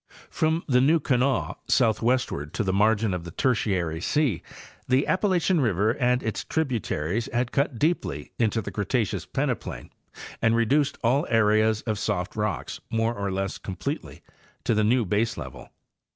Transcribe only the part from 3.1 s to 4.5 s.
of the Tertiary sea